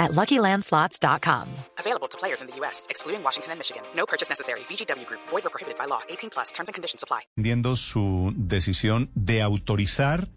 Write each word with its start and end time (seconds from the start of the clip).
at 0.00 0.10
LuckyLandSlots.com. 0.12 1.46
Available 1.78 2.08
to 2.08 2.18
players 2.18 2.40
in 2.42 2.48
the 2.48 2.56
U.S., 2.56 2.88
excluding 2.90 3.22
Washington 3.22 3.52
and 3.52 3.60
Michigan. 3.60 3.82
No 3.94 4.06
purchase 4.06 4.28
necessary. 4.28 4.60
VGW 4.68 5.06
Group. 5.06 5.20
Void 5.30 5.46
or 5.46 5.50
prohibited 5.50 5.78
by 5.78 5.86
law. 5.86 6.00
18 6.08 6.30
plus. 6.30 6.50
Terms 6.52 6.68
and 6.68 6.74
conditions 6.74 7.04
apply. 7.04 7.20
Entendiendo 7.36 7.76
su 7.76 8.32
decisión 8.34 9.10
de 9.14 9.42
autorizar, 9.42 10.28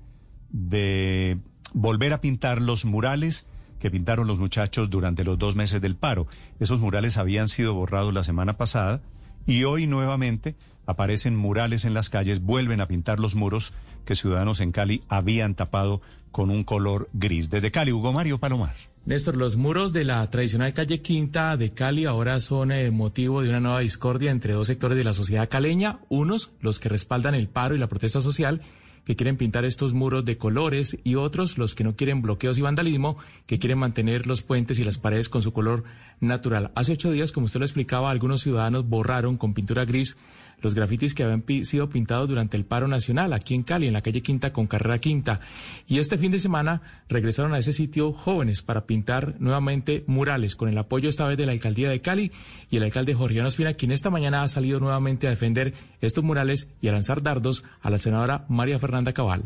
de 0.50 1.40
volver 1.74 2.14
a 2.14 2.22
pintar 2.22 2.62
los 2.62 2.86
murales 2.86 3.48
que 3.80 3.92
pintaron 3.92 4.28
los 4.28 4.40
muchachos 4.40 4.90
durante 4.90 5.26
los 5.26 5.38
dos 5.38 5.56
meses 5.56 5.82
del 5.82 5.96
paro. 5.98 6.28
Esos 6.60 6.80
murales 6.80 7.18
habían 7.18 7.50
sido 7.50 7.74
borrados 7.74 8.14
la 8.14 8.24
semana 8.24 8.56
pasada 8.56 9.02
y 9.46 9.66
hoy 9.66 9.88
nuevamente 9.88 10.56
aparecen 10.86 11.36
murales 11.36 11.84
en 11.84 11.94
las 11.94 12.10
calles, 12.10 12.42
vuelven 12.42 12.80
a 12.80 12.88
pintar 12.88 13.20
los 13.20 13.36
muros 13.36 13.74
que 14.06 14.16
ciudadanos 14.16 14.62
en 14.62 14.72
Cali 14.72 15.04
habían 15.10 15.56
tapado 15.56 16.02
con 16.32 16.50
un 16.50 16.64
color 16.64 17.10
gris. 17.14 17.50
Desde 17.50 17.72
Cali, 17.72 17.92
Hugo 17.92 18.14
Mario 18.14 18.38
Palomar. 18.38 18.76
Néstor, 19.06 19.36
los 19.36 19.58
muros 19.58 19.92
de 19.92 20.06
la 20.06 20.30
tradicional 20.30 20.74
calle 20.74 21.02
Quinta 21.02 21.58
de 21.58 21.74
Cali 21.74 22.06
ahora 22.06 22.40
son 22.40 22.72
eh, 22.72 22.90
motivo 22.90 23.42
de 23.42 23.50
una 23.50 23.60
nueva 23.60 23.82
discordia 23.82 24.32
entre 24.32 24.54
dos 24.54 24.68
sectores 24.68 24.98
de 24.98 25.04
la 25.04 25.12
sociedad 25.12 25.50
caleña, 25.50 26.00
unos 26.08 26.52
los 26.62 26.80
que 26.80 26.88
respaldan 26.88 27.36
el 27.36 27.50
paro 27.50 27.76
y 27.76 27.80
la 27.80 27.88
protesta 27.88 28.22
social, 28.22 28.62
que 29.04 29.18
quieren 29.18 29.36
pintar 29.36 29.66
estos 29.66 29.92
muros 29.92 30.24
de 30.24 30.38
colores 30.38 30.98
y 31.04 31.16
otros 31.16 31.58
los 31.58 31.76
que 31.76 31.84
no 31.84 31.98
quieren 31.98 32.22
bloqueos 32.22 32.58
y 32.58 32.62
vandalismo, 32.62 33.18
que 33.46 33.60
quieren 33.60 33.80
mantener 33.80 34.26
los 34.26 34.42
puentes 34.42 34.80
y 34.80 34.86
las 34.86 35.00
paredes 35.00 35.28
con 35.28 35.42
su 35.42 35.52
color 35.52 35.84
natural. 36.22 36.72
Hace 36.74 36.94
ocho 36.94 37.12
días, 37.12 37.34
como 37.34 37.48
usted 37.48 37.60
lo 37.60 37.66
explicaba, 37.66 38.10
algunos 38.10 38.42
ciudadanos 38.42 38.88
borraron 38.88 39.36
con 39.36 39.54
pintura 39.54 39.84
gris 39.84 40.16
los 40.62 40.74
grafitis 40.74 41.14
que 41.14 41.24
habían 41.24 41.44
sido 41.66 41.90
pintados 41.90 42.30
durante 42.30 42.58
el 42.58 42.66
paro 42.66 42.88
nacional 42.88 43.34
aquí 43.34 43.56
en 43.56 43.64
Cali, 43.64 43.88
en 43.88 43.94
la 43.94 44.02
calle 44.02 44.22
Quinta 44.22 44.54
con 44.54 44.68
Carrera 44.68 45.00
Quinta. 45.00 45.42
Y 45.88 46.00
este 46.00 46.18
fin 46.18 46.32
de 46.32 46.40
semana 46.40 46.82
regresaron 47.10 47.54
a 47.54 47.58
ese 47.58 47.74
sitio 47.74 48.14
jóvenes 48.14 48.62
para 48.62 48.86
pintar 48.86 49.36
nuevamente 49.40 50.04
murales 50.08 50.56
con 50.56 50.70
el 50.70 50.78
apoyo 50.78 51.10
esta 51.10 51.28
vez 51.28 51.38
de 51.38 51.46
la 51.46 51.52
alcaldía 51.52 51.90
de 51.90 52.02
Cali 52.02 52.32
y 52.70 52.78
el 52.78 52.84
alcalde 52.84 53.14
Jorge 53.14 53.46
Espina, 53.46 53.74
quien 53.74 53.92
esta 53.92 54.10
mañana 54.10 54.44
ha 54.44 54.48
salido 54.48 54.80
nuevamente 54.80 55.28
a 55.28 55.32
defender 55.32 55.74
estos 56.02 56.24
murales 56.24 56.70
y 56.82 56.88
a 56.88 56.92
lanzar 56.92 57.22
dardos 57.22 57.64
a 57.82 57.90
la 57.90 57.98
senadora 57.98 58.46
María 58.50 58.80
Fernanda 58.80 59.14
Cabal. 59.14 59.44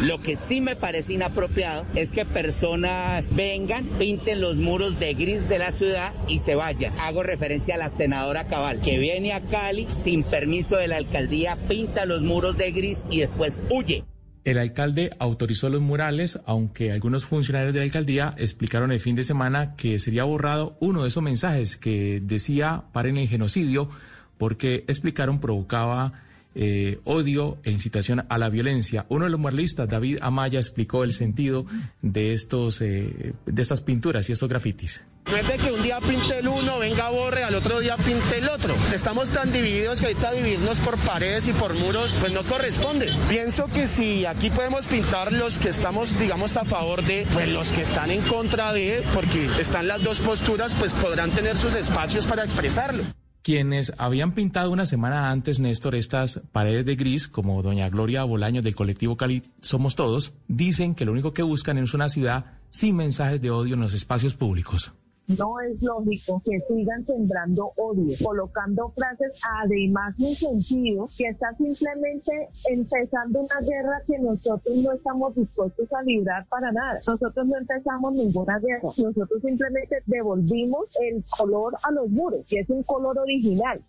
Lo 0.00 0.22
que 0.22 0.36
sí 0.36 0.60
me 0.60 0.76
parece 0.76 1.14
inapropiado 1.14 1.84
es 1.96 2.12
que 2.12 2.24
personas 2.24 3.34
vengan, 3.34 3.84
pinten 3.98 4.40
los 4.40 4.54
muros 4.54 5.00
de 5.00 5.14
gris 5.14 5.48
de 5.48 5.58
la 5.58 5.72
ciudad 5.72 6.14
y 6.28 6.38
se 6.38 6.54
vayan. 6.54 6.92
Hago 7.00 7.24
referencia 7.24 7.74
a 7.74 7.78
la 7.78 7.88
senadora 7.88 8.46
Cabal, 8.46 8.80
que 8.80 8.96
viene 8.98 9.32
a 9.32 9.40
Cali 9.40 9.88
sin 9.90 10.22
permiso 10.22 10.76
de 10.76 10.86
la 10.86 10.98
alcaldía, 10.98 11.56
pinta 11.68 12.06
los 12.06 12.22
muros 12.22 12.56
de 12.56 12.70
gris 12.70 13.06
y 13.10 13.20
después 13.20 13.64
huye. 13.70 14.04
El 14.44 14.58
alcalde 14.58 15.10
autorizó 15.18 15.68
los 15.68 15.82
murales, 15.82 16.38
aunque 16.46 16.92
algunos 16.92 17.24
funcionarios 17.24 17.72
de 17.72 17.80
la 17.80 17.84
alcaldía 17.84 18.36
explicaron 18.38 18.92
el 18.92 19.00
fin 19.00 19.16
de 19.16 19.24
semana 19.24 19.74
que 19.74 19.98
sería 19.98 20.22
borrado 20.22 20.76
uno 20.78 21.02
de 21.02 21.08
esos 21.08 21.24
mensajes 21.24 21.76
que 21.76 22.20
decía 22.22 22.84
paren 22.92 23.16
el 23.16 23.26
genocidio, 23.26 23.90
porque 24.38 24.84
explicaron 24.86 25.40
provocaba 25.40 26.27
eh, 26.60 26.98
odio 27.04 27.58
e 27.62 27.70
incitación 27.70 28.26
a 28.28 28.36
la 28.36 28.48
violencia. 28.50 29.06
Uno 29.08 29.26
de 29.26 29.30
los 29.30 29.38
muralistas, 29.38 29.88
David 29.88 30.18
Amaya, 30.22 30.58
explicó 30.58 31.04
el 31.04 31.12
sentido 31.12 31.64
de 32.02 32.32
estos 32.32 32.80
eh, 32.80 33.32
de 33.46 33.62
estas 33.62 33.80
pinturas 33.80 34.28
y 34.28 34.32
estos 34.32 34.48
grafitis. 34.48 35.04
No 35.30 35.36
es 35.36 35.46
que 35.46 35.70
un 35.70 35.82
día 35.82 36.00
pinte 36.00 36.40
el 36.40 36.48
uno, 36.48 36.78
venga 36.78 37.10
borre, 37.10 37.44
al 37.44 37.54
otro 37.54 37.78
día 37.78 37.96
pinte 37.96 38.38
el 38.38 38.48
otro. 38.48 38.74
Estamos 38.92 39.30
tan 39.30 39.52
divididos 39.52 40.00
que 40.00 40.06
ahorita 40.06 40.32
dividirnos 40.32 40.78
por 40.78 40.96
paredes 40.98 41.46
y 41.46 41.52
por 41.52 41.74
muros, 41.74 42.16
pues 42.18 42.32
no 42.32 42.42
corresponde. 42.42 43.08
Pienso 43.28 43.66
que 43.68 43.86
si 43.86 44.26
aquí 44.26 44.50
podemos 44.50 44.88
pintar 44.88 45.32
los 45.32 45.60
que 45.60 45.68
estamos, 45.68 46.18
digamos, 46.18 46.56
a 46.56 46.64
favor 46.64 47.04
de, 47.04 47.24
pues 47.32 47.48
los 47.50 47.70
que 47.70 47.82
están 47.82 48.10
en 48.10 48.22
contra 48.22 48.72
de, 48.72 49.04
porque 49.14 49.48
están 49.60 49.86
las 49.86 50.02
dos 50.02 50.18
posturas, 50.18 50.74
pues 50.74 50.92
podrán 50.94 51.30
tener 51.30 51.56
sus 51.56 51.76
espacios 51.76 52.26
para 52.26 52.42
expresarlo. 52.42 53.04
Quienes 53.42 53.94
habían 53.98 54.32
pintado 54.32 54.70
una 54.70 54.84
semana 54.84 55.30
antes, 55.30 55.58
Néstor, 55.58 55.94
estas 55.94 56.40
paredes 56.52 56.84
de 56.84 56.96
gris, 56.96 57.28
como 57.28 57.62
doña 57.62 57.88
Gloria 57.88 58.24
Bolaños 58.24 58.64
del 58.64 58.74
colectivo 58.74 59.16
Cali 59.16 59.42
Somos 59.60 59.96
Todos, 59.96 60.34
dicen 60.48 60.94
que 60.94 61.04
lo 61.04 61.12
único 61.12 61.32
que 61.32 61.42
buscan 61.42 61.78
es 61.78 61.94
una 61.94 62.08
ciudad 62.08 62.58
sin 62.70 62.96
mensajes 62.96 63.40
de 63.40 63.50
odio 63.50 63.74
en 63.74 63.80
los 63.80 63.94
espacios 63.94 64.34
públicos. 64.34 64.92
No 65.36 65.60
es 65.60 65.82
lógico 65.82 66.42
que 66.42 66.58
sigan 66.68 67.04
sembrando 67.04 67.70
odio, 67.76 68.16
colocando 68.24 68.90
frases 68.96 69.38
además 69.60 70.14
sin 70.16 70.34
sentido, 70.34 71.06
que 71.16 71.28
está 71.28 71.54
simplemente 71.56 72.32
empezando 72.70 73.40
una 73.40 73.60
guerra 73.60 74.00
que 74.06 74.18
nosotros 74.18 74.74
no 74.76 74.92
estamos 74.92 75.34
dispuestos 75.34 75.86
a 75.92 76.02
librar 76.02 76.46
para 76.46 76.72
nada. 76.72 76.98
Nosotros 77.06 77.44
no 77.44 77.58
empezamos 77.58 78.14
ninguna 78.14 78.58
guerra. 78.58 78.88
Nosotros 78.96 79.42
simplemente 79.42 79.96
devolvimos 80.06 80.86
el 81.02 81.22
color 81.36 81.74
a 81.82 81.90
los 81.92 82.08
muros, 82.08 82.46
que 82.48 82.60
es 82.60 82.70
un 82.70 82.82
color 82.84 83.18
original. 83.18 83.82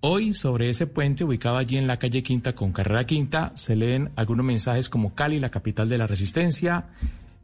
Hoy 0.00 0.32
sobre 0.32 0.70
ese 0.70 0.86
puente 0.86 1.24
ubicado 1.24 1.58
allí 1.58 1.76
en 1.76 1.86
la 1.86 1.98
calle 1.98 2.22
Quinta 2.22 2.54
con 2.54 2.72
Carrera 2.72 3.04
Quinta 3.04 3.50
se 3.54 3.76
leen 3.76 4.10
algunos 4.16 4.46
mensajes 4.46 4.88
como 4.88 5.14
Cali, 5.14 5.40
la 5.40 5.48
capital 5.50 5.88
de 5.88 5.98
la 5.98 6.06
resistencia, 6.06 6.86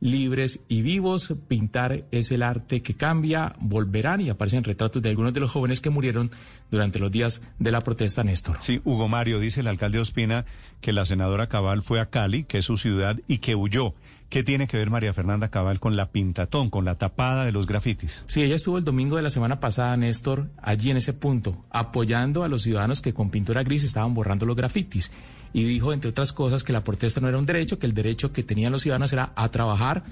libres 0.01 0.61
y 0.69 0.83
vivos. 0.83 1.33
Pintar 1.49 2.05
es 2.11 2.31
el 2.33 2.43
arte 2.43 2.83
que 2.83 2.95
cambia, 2.95 3.55
volverán 3.61 4.21
y 4.21 4.31
aparecen 4.31 4.65
retratos 4.65 5.03
de 5.03 5.11
algunos 5.11 5.33
de 5.35 5.41
los 5.41 5.51
jóvenes 5.51 5.81
que 5.81 5.91
murieron 5.91 6.31
durante 6.71 6.99
los 6.99 7.11
días 7.11 7.43
de 7.59 7.71
la 7.71 7.81
protesta, 7.81 8.25
Néstor. 8.25 8.59
Sí, 8.61 8.81
Hugo 8.85 9.09
Mario, 9.09 9.41
dice 9.41 9.61
el 9.61 9.69
alcalde 9.69 9.99
Ospina 9.99 10.45
que 10.81 10.93
la 10.93 11.05
senadora 11.05 11.49
Cabal 11.49 11.83
fue 11.83 12.01
a 12.01 12.07
Cali, 12.07 12.45
que 12.45 12.59
es 12.59 12.65
su 12.65 12.77
ciudad, 12.77 13.19
y 13.29 13.39
que 13.39 13.55
huyó. 13.55 13.95
¿Qué 14.29 14.43
tiene 14.43 14.67
que 14.67 14.77
ver 14.77 14.91
María 14.91 15.15
Fernanda 15.15 15.49
Cabal 15.49 15.79
con 15.79 15.97
la 15.97 16.11
pintatón, 16.11 16.69
con 16.69 16.85
la 16.85 16.97
tapada 16.97 17.45
de 17.45 17.53
los 17.53 17.67
grafitis? 17.67 18.25
Sí, 18.27 18.43
ella 18.43 18.57
estuvo 18.57 18.79
el 18.79 18.85
domingo 18.85 19.17
de 19.17 19.23
la 19.23 19.31
semana 19.31 19.61
pasada, 19.61 19.97
Néstor, 19.97 20.51
allí 20.61 20.91
en 20.91 20.97
ese 20.97 21.13
punto, 21.13 21.65
apoyando 21.71 22.43
a 22.43 22.49
los 22.49 22.63
ciudadanos 22.63 23.01
que 23.01 23.15
con 23.15 23.31
pintura 23.31 23.63
gris 23.63 23.85
estaban 23.85 24.13
borrando 24.13 24.45
los 24.45 24.57
grafitis 24.57 25.13
y 25.55 25.63
dijo, 25.63 25.93
entre 25.93 26.11
otras 26.11 26.33
cosas, 26.33 26.65
que 26.65 26.73
la 26.73 26.83
protesta 26.83 27.21
no 27.21 27.29
era 27.29 27.39
un 27.39 27.47
derecho, 27.47 27.79
que 27.79 27.87
el 27.87 27.95
derecho 27.95 28.33
que 28.33 28.43
tenían 28.43 28.73
los 28.73 28.83
ciudadanos 28.83 29.13
era 29.13 29.33
a 29.37 29.49
trabajar 29.51 30.03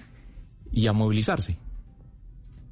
y 0.73 0.87
a 0.87 0.93
movilizarse. 0.93 1.59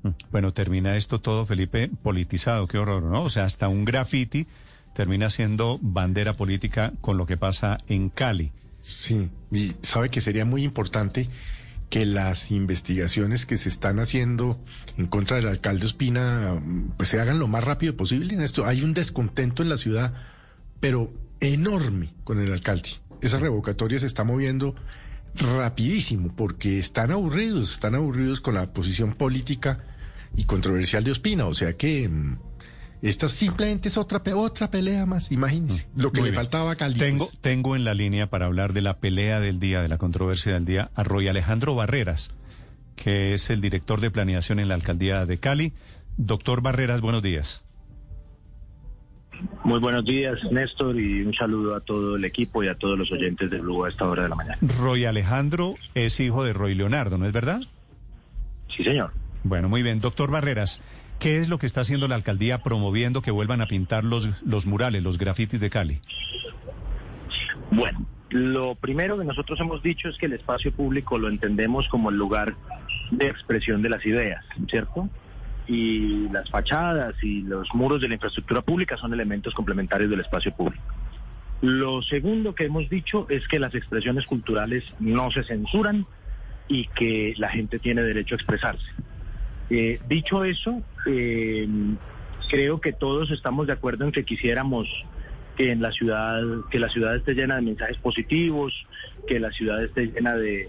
Mm, 0.05 0.11
bueno, 0.31 0.55
termina 0.55 0.97
esto 0.97 1.21
todo, 1.21 1.45
Felipe, 1.45 1.91
politizado, 2.03 2.69
qué 2.69 2.79
horror, 2.79 3.03
¿no? 3.03 3.25
O 3.25 3.29
sea, 3.29 3.45
hasta 3.45 3.67
un 3.67 3.85
graffiti 3.85 4.47
termina 4.95 5.31
siendo 5.31 5.81
bandera 5.83 6.35
política 6.35 6.93
con 7.01 7.17
lo 7.17 7.27
que 7.27 7.37
pasa 7.37 7.79
en 7.89 8.09
Cali. 8.09 8.53
Sí, 8.83 9.29
y 9.51 9.73
sabe 9.83 10.09
que 10.09 10.21
sería 10.21 10.45
muy 10.45 10.63
importante 10.63 11.29
que 11.91 12.07
las 12.07 12.53
investigaciones 12.53 13.47
que 13.47 13.59
se 13.59 13.69
están 13.69 13.99
haciendo 13.99 14.61
en 14.97 15.09
contra 15.09 15.39
del 15.39 15.49
alcalde 15.49 15.87
Ospina 15.87 16.63
pues 16.97 17.09
se 17.09 17.21
hagan 17.21 17.41
lo 17.41 17.49
más 17.49 17.65
rápido 17.65 17.97
posible 17.97 18.33
en 18.33 18.43
esto. 18.43 18.65
Hay 18.65 18.83
un 18.83 18.95
descontento 18.95 19.65
en 19.65 19.69
la 19.69 19.77
ciudad, 19.77 20.15
pero 20.79 21.13
enorme 21.41 22.13
con 22.25 22.41
el 22.41 22.53
alcalde. 22.53 22.91
Esa 23.21 23.39
revocatoria 23.39 23.99
se 23.99 24.07
está 24.07 24.25
moviendo 24.25 24.75
rapidísimo 25.35 26.35
porque 26.35 26.79
están 26.79 27.11
aburridos, 27.11 27.73
están 27.73 27.95
aburridos 27.95 28.41
con 28.41 28.55
la 28.55 28.73
posición 28.73 29.15
política 29.15 29.85
y 30.37 30.45
controversial 30.45 31.05
de 31.05 31.11
Ospina. 31.13 31.47
O 31.47 31.55
sea 31.55 31.75
que 31.75 32.09
mm, 32.09 32.39
esta 33.03 33.29
simplemente 33.29 33.89
es 33.89 33.97
otra, 33.97 34.23
otra 34.35 34.71
pelea 34.71 35.07
más, 35.07 35.33
imagínense. 35.33 35.87
Mm, 35.95 36.01
lo 36.01 36.13
que 36.13 36.23
le 36.23 36.33
faltaba 36.33 36.73
a 36.73 36.77
Cali. 36.77 36.99
Tengo, 36.99 37.29
tengo 37.41 37.77
en 37.77 37.85
la 37.85 37.95
línea 37.95 38.29
para 38.29 38.47
hablar 38.47 38.73
de 38.73 38.83
la 38.83 38.99
pelea 38.99 39.41
del 39.41 39.61
día, 39.61 39.83
de 39.83 39.89
la 39.89 39.99
controversia 39.99 40.55
del 40.55 40.65
día, 40.65 40.91
a 40.95 41.05
Roy 41.05 41.29
Alejandro 41.29 41.75
Barreras, 41.75 42.33
que 42.97 43.33
es 43.35 43.51
el 43.51 43.61
director 43.61 44.01
de 44.01 44.11
planeación 44.11 44.59
en 44.61 44.69
la 44.69 44.75
alcaldía 44.75 45.25
de 45.27 45.39
Cali. 45.39 45.73
Doctor 46.17 46.61
Barreras, 46.61 47.01
buenos 47.01 47.23
días. 47.23 47.63
Muy 49.65 49.79
buenos 49.81 50.05
días, 50.05 50.39
Néstor, 50.51 50.99
y 50.99 51.23
un 51.23 51.35
saludo 51.35 51.75
a 51.75 51.81
todo 51.81 52.17
el 52.17 52.25
equipo 52.25 52.63
y 52.65 52.69
a 52.69 52.75
todos 52.75 52.99
los 52.99 53.11
oyentes 53.13 53.51
de 53.51 53.59
Blue 53.59 53.85
a 53.85 53.89
esta 53.89 54.07
hora 54.09 54.25
de 54.25 54.29
la 54.29 54.35
mañana. 54.35 54.59
Roy 54.79 55.05
Alejandro 55.05 55.75
es 55.95 56.19
hijo 56.21 56.45
de 56.45 56.53
Roy 56.53 56.75
Leonardo, 56.75 57.19
¿no 57.19 57.27
es 57.27 57.33
verdad? 57.33 57.61
Sí, 58.75 58.85
señor. 58.85 59.13
Bueno, 59.45 59.69
muy 59.69 59.83
bien. 59.83 60.01
Doctor 60.01 60.31
Barreras, 60.31 60.83
¿qué 61.19 61.39
es 61.39 61.49
lo 61.49 61.59
que 61.59 61.67
está 61.67 61.83
haciendo 61.83 62.09
la 62.09 62.15
alcaldía 62.15 62.63
promoviendo 62.63 63.23
que 63.23 63.31
vuelvan 63.31 63.61
a 63.61 63.67
pintar 63.67 64.05
los, 64.05 64.31
los 64.45 64.67
murales, 64.67 65.03
los 65.03 65.19
grafitis 65.19 65.61
de 65.61 65.71
Cali? 65.71 66.01
Bueno, 67.71 68.07
lo 68.31 68.75
primero 68.75 69.19
que 69.19 69.25
nosotros 69.25 69.59
hemos 69.61 69.83
dicho 69.83 70.09
es 70.09 70.19
que 70.19 70.27
el 70.27 70.35
espacio 70.35 70.73
público 70.73 71.19
lo 71.19 71.29
entendemos 71.29 71.87
como 71.89 72.11
el 72.11 72.17
lugar 72.17 72.55
de 73.11 73.27
expresión 73.27 73.83
de 73.83 73.91
las 73.91 74.05
ideas, 74.07 74.45
¿cierto? 74.69 75.09
Y 75.71 76.29
las 76.31 76.51
fachadas 76.51 77.15
y 77.23 77.43
los 77.43 77.73
muros 77.75 78.01
de 78.01 78.09
la 78.09 78.15
infraestructura 78.15 78.61
pública 78.61 78.97
son 78.97 79.15
elementos 79.15 79.55
complementarios 79.55 80.11
del 80.11 80.19
espacio 80.19 80.53
público. 80.53 80.83
Lo 81.61 82.03
segundo 82.03 82.57
que 82.57 82.65
hemos 82.65 82.89
dicho 82.91 83.27
es 83.29 83.47
que 83.47 83.61
las 83.61 83.73
expresiones 83.77 84.27
culturales 84.27 84.83
no 84.99 85.31
se 85.31 85.45
censuran 85.45 86.07
y 86.67 86.89
que 86.89 87.35
la 87.37 87.51
gente 87.51 87.79
tiene 87.79 88.03
derecho 88.03 88.35
a 88.35 88.39
expresarse. 88.39 88.91
Eh, 89.71 90.01
dicho 90.09 90.43
eso, 90.43 90.83
eh, 91.07 91.69
creo 92.51 92.81
que 92.81 92.93
todos 92.93 93.31
estamos 93.31 93.69
de 93.69 93.75
acuerdo 93.75 94.05
en 94.05 94.11
que 94.11 94.25
quisiéramos 94.25 94.89
que 95.57 95.71
en 95.71 95.81
la 95.81 95.93
ciudad, 95.93 96.43
que 96.73 96.81
la 96.81 96.89
ciudad 96.89 97.15
esté 97.15 97.35
llena 97.35 97.57
de 97.57 97.63
mensajes 97.63 97.99
positivos, 97.99 98.73
que 99.29 99.39
la 99.39 99.53
ciudad 99.53 99.85
esté 99.85 100.07
llena 100.07 100.35
de, 100.35 100.69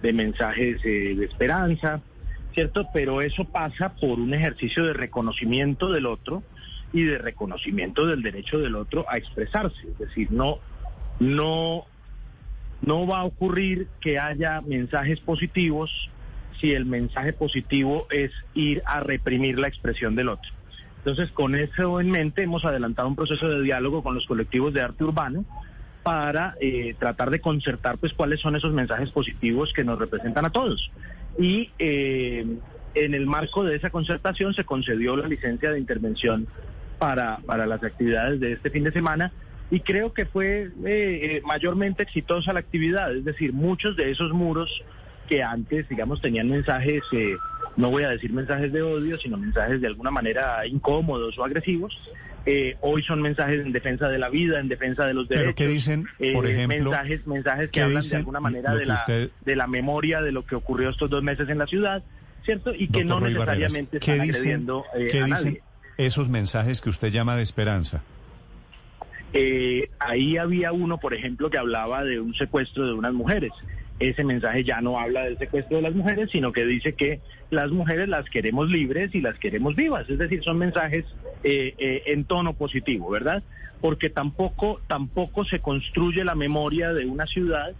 de 0.00 0.12
mensajes 0.14 0.80
eh, 0.86 1.14
de 1.18 1.24
esperanza, 1.26 2.00
¿cierto? 2.58 2.88
Pero 2.92 3.22
eso 3.22 3.44
pasa 3.44 3.94
por 3.94 4.18
un 4.18 4.34
ejercicio 4.34 4.84
de 4.84 4.92
reconocimiento 4.92 5.92
del 5.92 6.06
otro 6.06 6.42
y 6.92 7.04
de 7.04 7.16
reconocimiento 7.16 8.04
del 8.04 8.20
derecho 8.20 8.58
del 8.58 8.74
otro 8.74 9.06
a 9.08 9.16
expresarse. 9.16 9.86
Es 9.86 9.96
decir, 9.96 10.32
no, 10.32 10.58
no, 11.20 11.84
no 12.82 13.06
va 13.06 13.18
a 13.18 13.24
ocurrir 13.24 13.86
que 14.00 14.18
haya 14.18 14.60
mensajes 14.60 15.20
positivos 15.20 16.10
si 16.60 16.72
el 16.72 16.84
mensaje 16.84 17.32
positivo 17.32 18.08
es 18.10 18.32
ir 18.54 18.82
a 18.86 18.98
reprimir 18.98 19.56
la 19.60 19.68
expresión 19.68 20.16
del 20.16 20.28
otro. 20.28 20.50
Entonces, 20.96 21.30
con 21.30 21.54
eso 21.54 22.00
en 22.00 22.10
mente, 22.10 22.42
hemos 22.42 22.64
adelantado 22.64 23.06
un 23.06 23.14
proceso 23.14 23.48
de 23.48 23.62
diálogo 23.62 24.02
con 24.02 24.16
los 24.16 24.26
colectivos 24.26 24.74
de 24.74 24.80
arte 24.80 25.04
urbano 25.04 25.44
para 26.02 26.56
eh, 26.60 26.96
tratar 26.98 27.30
de 27.30 27.40
concertar 27.40 27.98
pues 27.98 28.14
cuáles 28.14 28.40
son 28.40 28.56
esos 28.56 28.72
mensajes 28.72 29.12
positivos 29.12 29.72
que 29.72 29.84
nos 29.84 29.96
representan 29.96 30.44
a 30.46 30.50
todos. 30.50 30.90
Y 31.38 31.70
eh, 31.78 32.44
en 32.94 33.14
el 33.14 33.26
marco 33.26 33.64
de 33.64 33.76
esa 33.76 33.90
concertación 33.90 34.54
se 34.54 34.64
concedió 34.64 35.16
la 35.16 35.28
licencia 35.28 35.70
de 35.70 35.78
intervención 35.78 36.46
para, 36.98 37.38
para 37.38 37.66
las 37.66 37.82
actividades 37.82 38.40
de 38.40 38.52
este 38.52 38.70
fin 38.70 38.84
de 38.84 38.92
semana 38.92 39.32
y 39.70 39.80
creo 39.80 40.12
que 40.12 40.24
fue 40.24 40.70
eh, 40.86 41.42
mayormente 41.44 42.02
exitosa 42.02 42.52
la 42.52 42.60
actividad, 42.60 43.14
es 43.14 43.24
decir, 43.24 43.52
muchos 43.52 43.96
de 43.96 44.10
esos 44.10 44.32
muros 44.32 44.70
que 45.28 45.42
antes, 45.42 45.88
digamos, 45.88 46.22
tenían 46.22 46.48
mensajes, 46.48 47.02
no 47.78 47.90
voy 47.90 48.02
a 48.02 48.08
decir 48.08 48.32
mensajes 48.32 48.72
de 48.72 48.82
odio, 48.82 49.16
sino 49.18 49.36
mensajes 49.36 49.80
de 49.80 49.86
alguna 49.86 50.10
manera 50.10 50.66
incómodos 50.66 51.38
o 51.38 51.44
agresivos, 51.44 51.96
eh, 52.44 52.76
hoy 52.80 53.04
son 53.04 53.22
mensajes 53.22 53.64
en 53.64 53.70
defensa 53.70 54.08
de 54.08 54.18
la 54.18 54.28
vida, 54.28 54.58
en 54.58 54.66
defensa 54.66 55.06
de 55.06 55.14
los 55.14 55.28
derechos. 55.28 55.54
¿Pero 55.54 55.68
qué 55.68 55.72
dicen, 55.72 56.06
por 56.34 56.46
eh, 56.46 56.52
ejemplo? 56.52 56.90
Mensajes, 56.90 57.26
mensajes 57.26 57.70
que 57.70 57.80
hablan 57.80 58.02
de 58.02 58.16
alguna 58.16 58.40
manera 58.40 58.74
de 58.74 58.84
la, 58.84 59.04
de 59.06 59.56
la 59.56 59.66
memoria 59.68 60.20
de 60.20 60.32
lo 60.32 60.44
que 60.44 60.56
ocurrió 60.56 60.90
estos 60.90 61.08
dos 61.08 61.22
meses 61.22 61.48
en 61.48 61.58
la 61.58 61.68
ciudad, 61.68 62.02
¿cierto? 62.44 62.74
Y 62.74 62.88
que 62.88 63.04
no 63.04 63.20
necesariamente 63.20 63.98
están 63.98 64.20
agrediendo 64.22 64.84
eh, 64.96 65.08
¿qué 65.12 65.20
a 65.20 65.26
dicen 65.26 65.60
esos 65.98 66.28
mensajes 66.28 66.80
que 66.80 66.90
usted 66.90 67.08
llama 67.10 67.36
de 67.36 67.44
esperanza? 67.44 68.02
Eh, 69.32 69.88
ahí 70.00 70.36
había 70.36 70.72
uno, 70.72 70.98
por 70.98 71.14
ejemplo, 71.14 71.48
que 71.48 71.58
hablaba 71.58 72.02
de 72.02 72.18
un 72.18 72.34
secuestro 72.34 72.86
de 72.86 72.92
unas 72.92 73.12
mujeres. 73.12 73.52
Ese 73.98 74.22
mensaje 74.22 74.62
ya 74.62 74.80
no 74.80 74.98
habla 74.98 75.24
del 75.24 75.38
secuestro 75.38 75.76
de 75.76 75.82
las 75.82 75.94
mujeres, 75.94 76.30
sino 76.30 76.52
que 76.52 76.64
dice 76.64 76.92
que 76.92 77.20
las 77.50 77.70
mujeres 77.70 78.08
las 78.08 78.28
queremos 78.30 78.70
libres 78.70 79.12
y 79.14 79.20
las 79.20 79.36
queremos 79.38 79.74
vivas. 79.74 80.08
Es 80.08 80.18
decir, 80.18 80.42
son 80.44 80.58
mensajes 80.58 81.04
eh, 81.42 81.74
eh, 81.78 82.02
en 82.06 82.24
tono 82.24 82.52
positivo, 82.52 83.10
¿verdad? 83.10 83.42
Porque 83.80 84.08
tampoco, 84.08 84.80
tampoco 84.86 85.44
se 85.44 85.58
construye 85.58 86.24
la 86.24 86.36
memoria 86.36 86.92
de 86.92 87.06
una 87.06 87.26
ciudad 87.26 87.72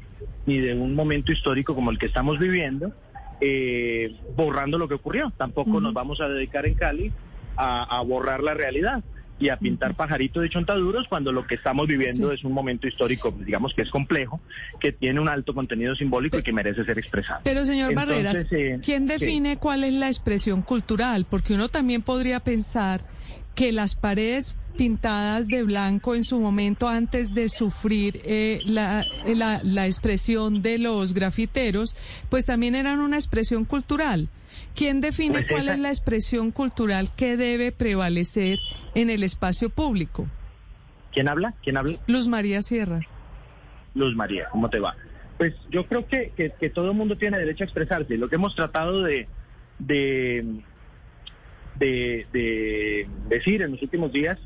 ni 0.46 0.58
de 0.58 0.74
un 0.74 0.94
momento 0.94 1.30
histórico 1.30 1.74
como 1.74 1.90
el 1.92 1.98
que 1.98 2.06
estamos 2.06 2.38
viviendo, 2.38 2.92
eh, 3.40 4.16
borrando 4.36 4.78
lo 4.78 4.88
que 4.88 4.94
ocurrió. 4.94 5.32
Tampoco 5.36 5.80
nos 5.80 5.92
vamos 5.92 6.20
a 6.20 6.28
dedicar 6.28 6.66
en 6.66 6.74
Cali 6.74 7.12
a, 7.56 7.98
a 7.98 8.02
borrar 8.02 8.42
la 8.42 8.54
realidad 8.54 9.04
y 9.38 9.48
a 9.48 9.56
pintar 9.56 9.94
pajaritos 9.94 10.42
de 10.42 10.50
chontaduros 10.50 11.06
cuando 11.08 11.32
lo 11.32 11.46
que 11.46 11.54
estamos 11.54 11.86
viviendo 11.86 12.32
es 12.32 12.44
un 12.44 12.52
momento 12.52 12.88
histórico, 12.88 13.34
digamos 13.44 13.72
que 13.74 13.82
es 13.82 13.90
complejo, 13.90 14.40
que 14.80 14.92
tiene 14.92 15.20
un 15.20 15.28
alto 15.28 15.54
contenido 15.54 15.94
simbólico 15.94 16.38
y 16.38 16.42
que 16.42 16.52
merece 16.52 16.84
ser 16.84 16.98
expresado. 16.98 17.40
Pero 17.44 17.64
señor 17.64 17.90
Entonces, 17.90 18.16
Barreras, 18.16 18.46
eh, 18.52 18.80
¿quién 18.84 19.08
sí. 19.08 19.18
define 19.18 19.56
cuál 19.56 19.84
es 19.84 19.94
la 19.94 20.08
expresión 20.08 20.62
cultural? 20.62 21.26
Porque 21.28 21.54
uno 21.54 21.68
también 21.68 22.02
podría 22.02 22.40
pensar 22.40 23.02
que 23.54 23.72
las 23.72 23.94
paredes 23.94 24.56
pintadas 24.76 25.48
de 25.48 25.64
blanco 25.64 26.14
en 26.14 26.22
su 26.22 26.38
momento 26.38 26.88
antes 26.88 27.34
de 27.34 27.48
sufrir 27.48 28.20
eh, 28.24 28.60
la, 28.64 29.04
la, 29.26 29.60
la 29.64 29.86
expresión 29.86 30.62
de 30.62 30.78
los 30.78 31.14
grafiteros, 31.14 31.96
pues 32.30 32.46
también 32.46 32.76
eran 32.76 33.00
una 33.00 33.16
expresión 33.16 33.64
cultural. 33.64 34.28
¿Quién 34.74 35.00
define 35.00 35.34
Pues 35.40 35.48
cuál 35.48 35.62
esa- 35.62 35.72
es 35.74 35.78
la 35.80 35.88
expresión 35.88 36.50
cultural 36.50 37.08
que 37.16 37.36
debe 37.36 37.72
prevalecer 37.72 38.58
en 38.94 39.10
el 39.10 39.22
espacio 39.22 39.70
público? 39.70 40.26
¿Quién 41.12 41.28
habla? 41.28 41.54
¿Quién 41.62 41.76
habla? 41.76 41.98
Luz 42.06 42.28
María 42.28 42.62
Sierra. 42.62 43.00
Luz 43.94 44.14
María, 44.14 44.48
¿cómo 44.50 44.68
te 44.70 44.78
va? 44.78 44.94
Pues 45.38 45.54
yo 45.70 45.86
creo 45.86 46.06
que, 46.06 46.32
que, 46.36 46.52
que 46.58 46.70
todo 46.70 46.90
el 46.90 46.96
mundo 46.96 47.16
tiene 47.16 47.38
derecho 47.38 47.64
a 47.64 47.66
expresarse. 47.66 48.16
Lo 48.16 48.28
que 48.28 48.34
hemos 48.36 48.54
tratado 48.54 49.02
de, 49.02 49.26
de, 49.78 50.44
de, 51.78 52.26
de 52.32 53.08
decir 53.28 53.62
en 53.62 53.72
los 53.72 53.82
últimos 53.82 54.12
días 54.12 54.38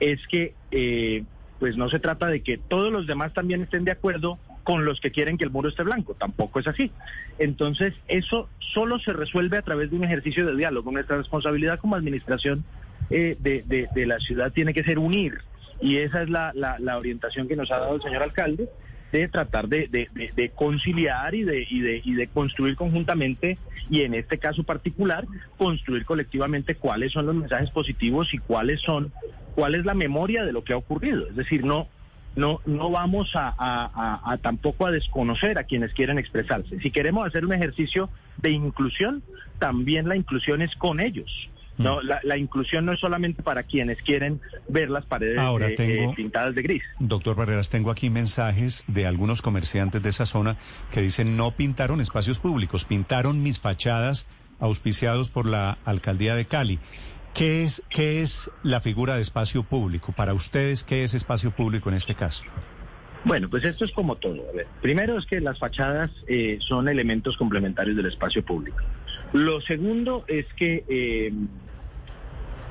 es 0.00 0.18
que 0.30 0.54
eh, 0.70 1.24
pues 1.58 1.76
no 1.76 1.88
se 1.90 1.98
trata 1.98 2.26
de 2.28 2.42
que 2.42 2.56
todos 2.58 2.90
los 2.92 3.06
demás 3.06 3.34
también 3.34 3.62
estén 3.62 3.84
de 3.84 3.92
acuerdo 3.92 4.38
con 4.70 4.84
los 4.84 5.00
que 5.00 5.10
quieren 5.10 5.36
que 5.36 5.42
el 5.44 5.50
muro 5.50 5.68
esté 5.68 5.82
blanco. 5.82 6.14
Tampoco 6.14 6.60
es 6.60 6.68
así. 6.68 6.92
Entonces, 7.40 7.92
eso 8.06 8.48
solo 8.72 9.00
se 9.00 9.12
resuelve 9.12 9.58
a 9.58 9.62
través 9.62 9.90
de 9.90 9.96
un 9.96 10.04
ejercicio 10.04 10.46
de 10.46 10.54
diálogo. 10.54 10.92
Nuestra 10.92 11.16
responsabilidad 11.16 11.80
como 11.80 11.96
administración 11.96 12.64
eh, 13.10 13.36
de, 13.40 13.64
de- 13.66 14.06
la 14.06 14.20
ciudad 14.20 14.52
tiene 14.52 14.72
que 14.72 14.84
ser 14.84 15.00
unir. 15.00 15.38
Y 15.80 15.96
esa 15.96 16.22
es 16.22 16.30
la, 16.30 16.52
la- 16.54 16.78
la 16.78 16.98
orientación 16.98 17.48
que 17.48 17.56
nos 17.56 17.68
ha 17.72 17.78
dado 17.80 17.96
el 17.96 18.02
señor 18.02 18.22
alcalde 18.22 18.68
de 19.10 19.26
tratar 19.26 19.66
de, 19.66 19.88
de- 19.88 20.06
de- 20.12 20.30
de 20.36 20.50
conciliar 20.50 21.34
y 21.34 21.42
de, 21.42 21.66
y, 21.68 21.80
de, 21.80 22.00
y 22.04 22.14
de 22.14 22.28
construir 22.28 22.76
conjuntamente, 22.76 23.58
y 23.90 24.02
en 24.02 24.14
este 24.14 24.38
caso 24.38 24.62
particular, 24.62 25.24
construir 25.58 26.04
colectivamente 26.04 26.76
cuáles 26.76 27.10
son 27.10 27.26
los 27.26 27.34
mensajes 27.34 27.70
positivos 27.72 28.32
y 28.32 28.38
cuáles 28.38 28.80
son, 28.82 29.12
cuál 29.56 29.74
es 29.74 29.84
la 29.84 29.94
memoria 29.94 30.44
de 30.44 30.52
lo 30.52 30.62
que 30.62 30.74
ha 30.74 30.76
ocurrido. 30.76 31.26
Es 31.28 31.34
decir, 31.34 31.64
no, 31.64 31.88
no, 32.36 32.60
no 32.66 32.90
vamos 32.90 33.30
a, 33.34 33.48
a- 33.48 33.90
a- 34.24 34.32
a 34.32 34.38
tampoco 34.38 34.86
a 34.86 34.90
desconocer 34.90 35.58
a 35.58 35.64
quienes 35.64 35.92
quieren 35.94 36.18
expresarse. 36.18 36.78
Si 36.80 36.90
queremos 36.90 37.26
hacer 37.26 37.44
un 37.44 37.52
ejercicio 37.52 38.08
de 38.38 38.50
inclusión, 38.50 39.22
también 39.58 40.08
la 40.08 40.16
inclusión 40.16 40.62
es 40.62 40.74
con 40.76 41.00
ellos. 41.00 41.30
No, 41.78 42.02
la, 42.02 42.20
la 42.24 42.36
inclusión 42.36 42.84
no 42.84 42.92
es 42.92 43.00
solamente 43.00 43.42
para 43.42 43.62
quienes 43.62 43.96
quieren 44.02 44.38
ver 44.68 44.90
las 44.90 45.06
paredes 45.06 45.38
Ahora 45.38 45.68
eh, 45.68 45.74
tengo- 45.76 46.10
eh, 46.10 46.14
pintadas 46.14 46.54
de 46.54 46.60
gris. 46.60 46.82
Doctor 46.98 47.34
Barreras, 47.34 47.70
tengo 47.70 47.90
aquí 47.90 48.10
mensajes 48.10 48.84
de 48.86 49.06
algunos 49.06 49.40
comerciantes 49.40 50.02
de 50.02 50.10
esa 50.10 50.26
zona 50.26 50.56
que 50.92 51.00
dicen 51.00 51.38
no 51.38 51.52
pintaron 51.52 52.02
espacios 52.02 52.38
públicos, 52.38 52.84
pintaron 52.84 53.42
mis 53.42 53.60
fachadas 53.60 54.26
auspiciados 54.58 55.30
por 55.30 55.46
la 55.46 55.78
alcaldía 55.86 56.34
de 56.34 56.44
Cali. 56.44 56.78
¿Qué 57.34 57.64
es, 57.64 57.82
qué 57.88 58.22
es 58.22 58.50
la 58.62 58.80
figura 58.80 59.16
de 59.16 59.22
espacio 59.22 59.62
público? 59.62 60.12
Para 60.12 60.34
ustedes, 60.34 60.82
¿qué 60.82 61.04
es 61.04 61.14
espacio 61.14 61.50
público 61.50 61.88
en 61.88 61.96
este 61.96 62.14
caso? 62.14 62.44
Bueno, 63.24 63.48
pues 63.48 63.64
esto 63.64 63.84
es 63.84 63.92
como 63.92 64.16
todo. 64.16 64.42
Primero 64.80 65.18
es 65.18 65.26
que 65.26 65.40
las 65.40 65.58
fachadas 65.58 66.10
eh, 66.26 66.58
son 66.60 66.88
elementos 66.88 67.36
complementarios 67.36 67.96
del 67.96 68.06
espacio 68.06 68.42
público. 68.44 68.78
Lo 69.32 69.60
segundo 69.60 70.24
es 70.26 70.46
que 70.54 70.84
eh, 70.88 71.32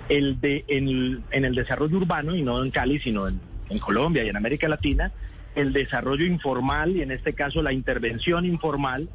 el 0.10 0.42
de, 0.42 0.66
en, 0.68 1.24
en 1.32 1.46
el 1.46 1.56
desarrollo 1.56 1.98
urbano, 1.98 2.36
y 2.36 2.42
no 2.42 2.64
en 2.64 2.72
Cali, 2.72 3.00
sino 3.00 3.28
en, 3.28 3.40
en 3.70 3.80
Colombia 3.80 4.24
y 4.24 4.30
en 4.30 4.36
América 4.36 4.68
Latina, 4.68 5.12
el 5.56 5.72
desarrollo 5.72 6.26
informal 6.26 6.96
y 6.96 7.02
en 7.02 7.12
este 7.12 7.34
caso 7.34 7.62
la 7.62 7.72
intervención 7.72 8.46
informal, 8.46 9.08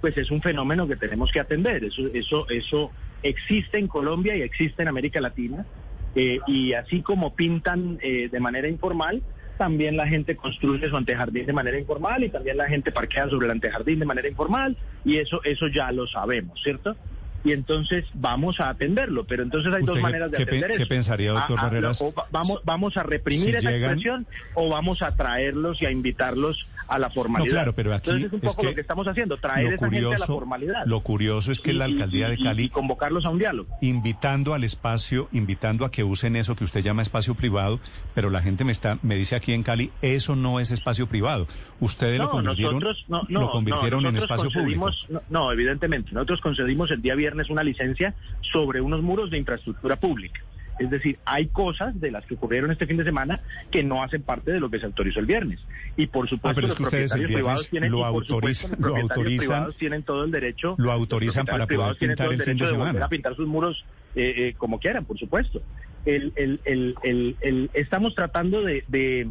pues 0.00 0.16
es 0.18 0.30
un 0.30 0.42
fenómeno 0.42 0.86
que 0.86 0.96
tenemos 0.96 1.32
que 1.32 1.40
atender. 1.40 1.84
Eso, 1.84 2.02
eso, 2.12 2.48
eso 2.50 2.90
existe 3.22 3.78
en 3.78 3.88
Colombia 3.88 4.36
y 4.36 4.42
existe 4.42 4.82
en 4.82 4.88
América 4.88 5.20
Latina. 5.20 5.66
Eh, 6.14 6.40
y 6.46 6.74
así 6.74 7.00
como 7.00 7.34
pintan 7.34 7.98
eh, 8.02 8.28
de 8.30 8.40
manera 8.40 8.68
informal, 8.68 9.22
también 9.56 9.96
la 9.96 10.06
gente 10.06 10.36
construye 10.36 10.88
su 10.88 10.96
antejardín 10.96 11.46
de 11.46 11.52
manera 11.52 11.78
informal 11.78 12.24
y 12.24 12.28
también 12.28 12.56
la 12.56 12.68
gente 12.68 12.92
parquea 12.92 13.28
sobre 13.28 13.46
el 13.46 13.52
antejardín 13.52 13.98
de 13.98 14.04
manera 14.04 14.28
informal 14.28 14.76
y 15.04 15.16
eso 15.16 15.40
eso 15.44 15.68
ya 15.68 15.90
lo 15.92 16.06
sabemos, 16.06 16.60
¿cierto? 16.62 16.96
Y 17.44 17.52
entonces 17.52 18.04
vamos 18.14 18.60
a 18.60 18.68
atenderlo, 18.68 19.24
pero 19.24 19.42
entonces 19.42 19.74
hay 19.74 19.82
¿Usted 19.82 19.94
dos 19.94 20.02
maneras 20.02 20.30
de 20.30 20.36
qué 20.36 20.42
atender 20.44 20.70
qué 20.72 20.82
eso. 20.82 20.88
pensaría, 20.88 21.32
doctor 21.32 21.60
Barreras? 21.60 22.00
o 22.00 22.12
va- 22.14 22.26
vamos, 22.30 22.60
vamos 22.64 22.96
a 22.96 23.02
reprimir 23.02 23.44
Si 23.44 23.50
esa 23.50 23.70
llegan- 23.70 23.90
expresión 23.94 24.26
o 24.54 24.68
vamos 24.68 25.02
a 25.02 25.14
traerlos 25.16 25.82
y 25.82 25.86
a 25.86 25.90
invitarlos 25.90 26.66
a 26.88 26.98
la 26.98 27.10
formalidad. 27.10 27.46
No, 27.48 27.52
claro, 27.52 27.74
pero 27.74 27.94
aquí 27.94 28.10
entonces 28.10 28.26
es 28.26 28.32
un 28.32 28.38
es 28.46 28.50
poco 28.52 28.62
que 28.62 28.68
lo 28.68 28.74
que 28.74 28.80
estamos 28.82 29.08
haciendo, 29.08 29.36
traer 29.38 29.72
a 29.72 29.74
esa 29.74 29.84
gente 29.90 29.98
a 29.98 30.00
la 30.02 30.14
curioso- 30.16 30.34
formalidad. 30.34 30.82
lo 30.86 31.00
curioso 31.00 31.50
es 31.52 31.60
que 31.60 31.70
Y- 31.70 31.74
la 31.74 31.88
y- 31.88 31.92
alcaldía 31.92 32.28
de 32.28 32.38
Cali- 32.38 32.64
y 32.64 32.68
convocarlos 32.68 33.24
a 33.24 33.30
un 33.30 33.38
diálogo. 33.38 33.68
invitando 33.80 34.52
al 34.54 34.62
espacio, 34.64 35.28
invitando 35.32 35.84
a 35.84 35.90
que 35.90 36.04
usen 36.04 36.36
eso 36.36 36.54
que 36.54 36.64
usted 36.64 36.80
llama 36.82 37.02
espacio 37.02 37.34
privado, 37.34 37.80
pero 38.14 38.30
la 38.30 38.42
gente 38.42 38.64
me 38.64 38.72
está, 38.72 38.98
me 39.02 39.16
dice 39.16 39.34
aquí 39.36 39.52
en 39.52 39.62
Cali, 39.62 39.90
eso 40.02 40.36
no 40.36 40.60
es 40.60 40.70
espacio 40.70 41.06
privado. 41.06 41.46
Ustedes 41.80 42.18
lo 42.18 42.30
convirtieron, 42.30 42.74
nosotros, 42.74 43.04
no, 43.08 43.22
lo 43.28 43.50
convirtieron 43.50 44.04
en 44.06 44.16
espacio 44.16 44.50
público. 44.50 44.90
no, 45.30 45.50
evidentemente. 45.52 46.10
Nosotros 46.12 46.40
concedimos 46.40 46.90
el 46.90 47.00
día 47.00 47.14
viernes 47.14 47.31
una 47.50 47.62
licencia 47.62 48.14
sobre 48.52 48.80
unos 48.80 49.02
muros 49.02 49.30
de 49.30 49.38
infraestructura 49.38 49.96
pública. 49.96 50.40
Es 50.78 50.90
decir, 50.90 51.18
hay 51.26 51.46
cosas 51.48 52.00
de 52.00 52.10
las 52.10 52.24
que 52.24 52.34
ocurrieron 52.34 52.70
este 52.70 52.86
fin 52.86 52.96
de 52.96 53.04
semana 53.04 53.40
que 53.70 53.84
no 53.84 54.02
hacen 54.02 54.22
parte 54.22 54.50
de 54.52 54.58
lo 54.58 54.70
que 54.70 54.80
se 54.80 54.86
autorizó 54.86 55.20
el 55.20 55.26
viernes. 55.26 55.60
Y 55.96 56.06
por 56.06 56.28
supuesto, 56.28 56.60
Ah, 56.60 56.64
es 56.64 56.68
los 56.68 56.78
el 56.78 56.82
propietarios 56.82 57.26
privados 57.32 57.70
viernes 57.70 57.70
tienen, 57.70 57.90
lo 57.92 57.98
supuesto, 58.24 58.68
los 58.68 58.70
lo 58.70 58.76
propietarios 58.94 59.10
autorizan- 59.10 59.38
privados 59.38 59.76
tienen 59.76 60.02
todo 60.02 60.24
el 60.24 60.30
derecho. 60.30 60.74
lo 60.78 60.90
autorizan 60.92 61.44
para 61.46 61.66
poder 61.66 61.96
pintar 61.96 62.16
todo 62.26 62.30
el 62.32 62.42
fin 62.42 62.56
de 62.56 62.66
semana. 62.66 63.04
a 63.04 63.08
pintar 63.08 63.36
sus 63.36 63.46
muros 63.46 63.84
eh, 64.14 64.34
eh, 64.36 64.54
como 64.56 64.78
quieran, 64.78 65.04
por 65.04 65.18
supuesto. 65.18 65.62
El, 66.06 66.32
el, 66.36 66.60
el, 66.64 66.94
el, 67.02 67.36
el- 67.42 67.70
estamos 67.74 68.14
tratando 68.14 68.62
de, 68.62 68.82
de, 68.88 69.28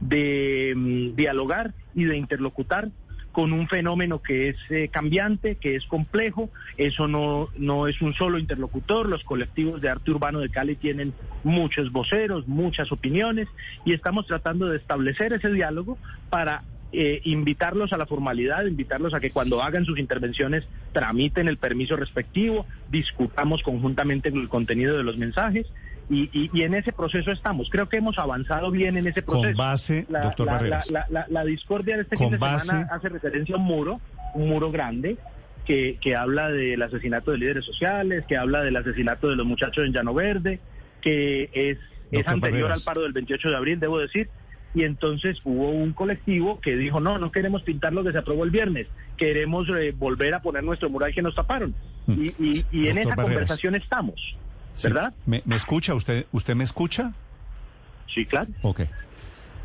de 0.00 0.72
mm, 0.74 1.14
dialogar 1.14 1.74
y 1.94 2.04
de 2.04 2.16
interlocutar 2.16 2.88
con 3.32 3.52
un 3.52 3.66
fenómeno 3.66 4.20
que 4.20 4.50
es 4.50 4.56
eh, 4.70 4.88
cambiante, 4.88 5.56
que 5.56 5.74
es 5.74 5.86
complejo. 5.86 6.50
Eso 6.76 7.08
no, 7.08 7.48
no 7.56 7.88
es 7.88 8.00
un 8.02 8.12
solo 8.12 8.38
interlocutor. 8.38 9.08
Los 9.08 9.24
colectivos 9.24 9.80
de 9.80 9.88
arte 9.88 10.10
urbano 10.10 10.40
de 10.40 10.50
Cali 10.50 10.76
tienen 10.76 11.14
muchos 11.42 11.90
voceros, 11.90 12.46
muchas 12.46 12.92
opiniones, 12.92 13.48
y 13.84 13.94
estamos 13.94 14.26
tratando 14.26 14.68
de 14.68 14.76
establecer 14.76 15.32
ese 15.32 15.50
diálogo 15.50 15.98
para 16.30 16.62
eh, 16.94 17.22
invitarlos 17.24 17.94
a 17.94 17.96
la 17.96 18.04
formalidad, 18.04 18.66
invitarlos 18.66 19.14
a 19.14 19.20
que 19.20 19.30
cuando 19.30 19.62
hagan 19.62 19.86
sus 19.86 19.98
intervenciones 19.98 20.64
tramiten 20.92 21.48
el 21.48 21.56
permiso 21.56 21.96
respectivo, 21.96 22.66
discutamos 22.90 23.62
conjuntamente 23.62 24.28
el 24.28 24.50
contenido 24.50 24.96
de 24.96 25.02
los 25.02 25.16
mensajes. 25.16 25.66
Y, 26.12 26.28
y- 26.32 26.50
y 26.52 26.62
en 26.62 26.74
ese 26.74 26.92
proceso 26.92 27.30
estamos. 27.32 27.68
Creo 27.70 27.88
que 27.88 27.96
hemos 27.96 28.18
avanzado 28.18 28.70
bien 28.70 28.96
en 28.98 29.06
ese 29.06 29.22
Con 29.22 29.40
proceso. 29.40 29.58
base, 29.58 30.06
la, 30.10 30.20
doctor 30.24 30.46
la- 30.46 30.52
Barreras. 30.52 30.90
la- 31.30 31.44
discordia 31.44 31.96
de 31.96 32.02
este 32.02 32.16
Con 32.16 32.26
fin 32.26 32.32
de 32.32 32.38
base- 32.38 32.66
semana 32.66 32.88
hace 32.92 33.08
referencia 33.08 33.54
a 33.54 33.58
un 33.58 33.64
muro, 33.64 34.00
un 34.34 34.48
muro 34.48 34.70
grande, 34.70 35.16
que, 35.64 35.96
que 36.00 36.14
habla 36.16 36.50
del 36.50 36.82
asesinato 36.82 37.30
de 37.30 37.38
líderes 37.38 37.64
sociales, 37.64 38.24
que 38.28 38.36
habla 38.36 38.62
del 38.62 38.76
asesinato 38.76 39.28
de 39.30 39.36
los 39.36 39.46
muchachos 39.46 39.84
en 39.84 39.92
Llano 39.92 40.12
Verde, 40.12 40.60
que 41.00 41.48
es, 41.54 41.78
es 42.10 42.28
anterior 42.28 42.62
Barreras. 42.62 42.80
al 42.80 42.84
paro 42.84 43.02
del 43.02 43.12
28 43.12 43.48
de 43.48 43.56
abril, 43.56 43.80
debo 43.80 43.98
decir. 43.98 44.28
Y 44.74 44.84
entonces 44.84 45.38
hubo 45.44 45.70
un 45.70 45.92
colectivo 45.92 46.60
que 46.60 46.76
dijo, 46.76 46.98
no, 47.00 47.18
no 47.18 47.30
queremos 47.30 47.62
pintar 47.62 47.92
lo 47.92 48.02
que 48.04 48.12
se 48.12 48.18
aprobó 48.18 48.44
el 48.44 48.50
viernes, 48.50 48.86
queremos 49.16 49.68
eh, 49.68 49.92
volver 49.96 50.34
a 50.34 50.40
poner 50.42 50.62
nuestro 50.64 50.88
mural 50.90 51.14
que 51.14 51.22
nos 51.22 51.34
taparon. 51.34 51.74
Mm. 52.06 52.12
Y, 52.22 52.26
y- 52.38 52.62
y 52.72 52.88
en 52.88 52.98
esa 52.98 53.10
Barreras. 53.10 53.22
conversación 53.24 53.74
estamos, 53.76 54.34
Sí. 54.74 54.88
¿verdad? 54.88 55.14
¿Me, 55.26 55.42
me 55.44 55.56
escucha 55.56 55.94
usted? 55.94 56.26
¿Usted 56.32 56.54
me 56.54 56.64
escucha? 56.64 57.12
Sí, 58.14 58.24
claro. 58.26 58.48
Ok. 58.62 58.82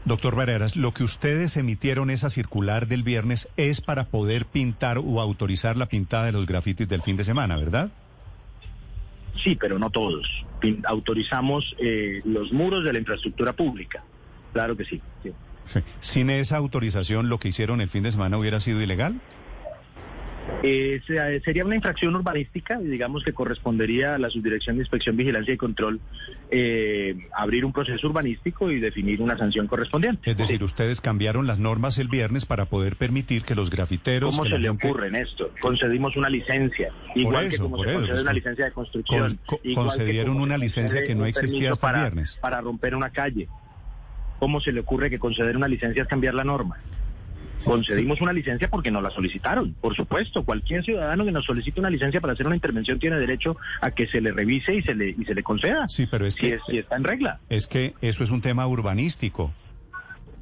Doctor 0.06 0.36
Barreras, 0.36 0.78
lo 0.78 0.94
que 0.94 1.04
ustedes 1.04 1.58
emitieron 1.58 2.10
esa 2.10 2.30
circular 2.30 2.88
del 2.88 3.04
viernes 3.04 3.50
es 3.58 3.82
para 3.82 4.06
poder 4.06 4.46
pintar 4.46 5.00
o 5.00 5.20
autorizar 5.20 5.76
la 5.76 5.88
pintada 5.88 6.26
de 6.28 6.32
los 6.32 6.46
grafitis 6.46 6.88
del 6.88 7.02
fin 7.02 7.18
de 7.18 7.26
semana, 7.26 7.58
¿verdad? 7.58 7.92
Sí, 9.44 9.56
pero 9.56 9.78
no 9.80 9.90
todos. 9.90 10.26
Autorizamos 10.86 11.76
eh, 11.78 12.22
los 12.24 12.54
muros 12.54 12.86
de 12.86 12.94
la 12.94 13.00
infraestructura 13.00 13.54
pública. 13.54 14.04
Claro 14.54 14.78
que 14.78 14.86
sí. 14.86 15.02
sí. 15.24 15.32
Sí. 15.66 15.80
Sin 16.00 16.30
esa 16.30 16.56
autorización, 16.56 17.28
lo 17.28 17.38
que 17.38 17.50
hicieron 17.50 17.82
el 17.82 17.90
fin 17.90 18.04
de 18.04 18.14
semana 18.14 18.38
hubiera 18.38 18.62
sido 18.62 18.82
ilegal. 18.82 19.20
Eh, 20.64 21.02
se- 21.06 21.40
sería 21.42 21.64
una 21.66 21.76
infracción 21.76 22.16
urbanística, 22.16 22.80
y 22.82 22.88
digamos 22.88 23.24
que 23.24 23.34
correspondería 23.34 24.16
a 24.16 24.18
la 24.18 24.30
Subdirección 24.30 24.78
de 24.78 24.82
Inspección, 24.84 25.16
Vigilancia 25.16 25.54
y 25.54 25.58
Control 25.58 26.00
eh, 26.50 27.16
abrir 27.36 27.64
un 27.66 27.74
proceso 27.74 28.08
urbanístico 28.08 28.72
y 28.72 28.80
definir 28.80 29.22
una 29.22 29.38
sanción 29.38 29.68
correspondiente. 29.68 30.32
Es 30.32 30.38
decir, 30.38 30.64
ustedes 30.64 31.00
cambiaron 31.02 31.46
las 31.46 31.60
normas 31.60 31.98
el 32.00 32.08
viernes 32.08 32.46
para 32.46 32.66
poder 32.66 32.96
permitir 32.96 33.44
que 33.44 33.54
los 33.56 33.70
grafiteros... 33.70 34.36
¿Cómo 34.36 34.50
se 34.50 34.58
le 34.58 34.68
gente- 34.70 34.88
ocurre, 34.88 35.12
Néstor? 35.12 35.52
Concedimos 35.60 36.16
una 36.18 36.30
licencia, 36.30 36.92
igual 37.16 37.50
que 37.50 37.58
como 37.58 37.78
se 37.84 37.90
eso, 37.90 37.94
concede 38.00 38.12
pues, 38.14 38.22
una 38.24 38.34
licencia 38.34 38.66
de 38.66 38.72
construcción. 38.72 39.40
con- 39.46 39.60
concedieron 39.76 40.40
una 40.40 40.58
licencia 40.58 41.04
que 41.04 41.14
no 41.16 41.26
existía 41.26 41.72
hasta 41.74 41.90
el 41.92 41.96
viernes. 41.98 42.38
Para 42.42 42.62
romper 42.62 42.96
una 42.96 43.10
calle. 43.12 43.48
¿Cómo 44.40 44.60
se 44.62 44.72
le 44.72 44.80
ocurre 44.82 45.10
que 45.10 45.20
conceder 45.20 45.58
una 45.58 45.68
licencia 45.68 46.04
es 46.04 46.08
cambiar 46.08 46.34
la 46.36 46.44
norma? 46.44 46.78
Concedimos 47.66 48.22
una 48.22 48.34
licencia 48.34 48.70
porque 48.70 48.92
nos 48.92 49.02
la 49.04 49.10
solicitaron. 49.10 49.74
Por 49.82 49.96
supuesto, 49.96 50.44
cualquier 50.44 50.84
ciudadano 50.84 51.26
que 51.26 51.32
nos 51.32 51.46
solicite 51.46 51.80
una 51.80 51.90
licencia 51.90 52.22
para 52.22 52.34
hacer 52.34 52.46
una 52.46 52.56
intervención 52.56 53.00
tiene 53.00 53.18
derecho 53.18 53.58
a 53.82 53.92
que 53.92 54.08
se 54.08 54.22
le 54.22 54.32
revise 54.32 54.76
y 54.76 54.82
se 54.84 54.94
le, 54.96 55.10
y 55.10 55.26
se 55.26 55.34
le 55.34 55.44
conceda. 55.44 55.88
Sí, 55.88 56.08
pero 56.10 56.26
es 56.28 56.36
si, 56.36 56.42
que- 56.42 56.54
es- 56.56 56.62
si 56.70 56.78
está 56.78 56.96
en 56.98 57.04
regla. 57.04 57.40
Es 57.50 57.68
que 57.68 57.94
eso 58.02 58.24
es 58.24 58.32
un 58.32 58.42
tema 58.42 58.68
urbanístico. 58.68 59.52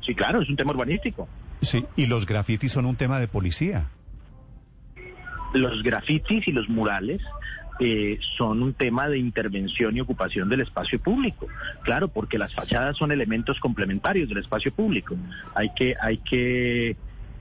Sí, 0.01 0.13
claro, 0.13 0.41
es 0.41 0.49
un 0.49 0.55
tema 0.55 0.71
urbanístico. 0.71 1.27
Sí, 1.61 1.85
y 1.95 2.05
los 2.05 2.25
grafitis 2.25 2.71
son 2.73 2.85
un 2.85 2.95
tema 2.95 3.19
de 3.19 3.27
policía. 3.27 3.87
los 5.53 5.81
grafitis 5.83 6.47
y 6.47 6.51
los 6.51 6.67
murales 6.67 7.21
eh, 7.79 8.19
son 8.37 8.61
un 8.61 8.73
tema 8.73 9.07
de 9.07 9.17
intervención 9.17 9.95
y 9.95 10.01
ocupación 10.01 10.49
del 10.49 10.61
espacio 10.61 10.99
público. 10.99 11.47
Claro, 11.83 12.07
porque 12.09 12.37
las 12.37 12.53
fachadas 12.53 12.97
son 12.97 13.11
elementos 13.11 13.59
complementarios 13.59 14.27
del 14.29 14.39
espacio 14.39 14.73
público. 14.73 15.15
Hay 15.55 15.69
que, 15.75 15.93
hay 16.01 16.17
que 16.19 16.95